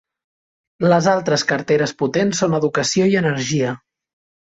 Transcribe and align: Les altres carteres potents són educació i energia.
Les 0.93 1.09
altres 1.11 1.43
carteres 1.51 1.93
potents 1.99 2.39
són 2.43 2.57
educació 2.61 3.07
i 3.13 3.19
energia. 3.21 3.75